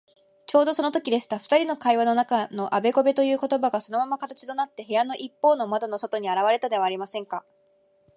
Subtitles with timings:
[0.47, 1.37] ちょうどそのときでした。
[1.37, 7.45] ふたりの会話の中のあべこべということばが、そのまま形となって、部屋のいっぽうの窓の外にあらわれたではありませんか。